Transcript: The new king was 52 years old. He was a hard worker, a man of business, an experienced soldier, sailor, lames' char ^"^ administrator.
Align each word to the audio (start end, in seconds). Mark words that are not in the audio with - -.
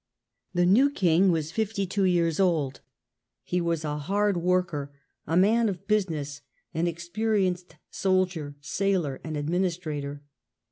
The 0.55 0.65
new 0.65 0.89
king 0.89 1.31
was 1.31 1.51
52 1.51 2.05
years 2.05 2.39
old. 2.39 2.79
He 3.43 3.61
was 3.61 3.85
a 3.85 3.99
hard 3.99 4.35
worker, 4.35 4.91
a 5.27 5.37
man 5.37 5.69
of 5.69 5.85
business, 5.87 6.41
an 6.73 6.87
experienced 6.87 7.75
soldier, 7.91 8.55
sailor, 8.61 9.21
lames' 9.23 9.27
char 9.33 9.33
^"^ 9.35 9.37
administrator. 9.39 10.23